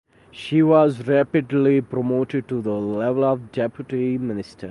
[0.31, 4.57] She was rapidly promoted to the level of Deputy Minister.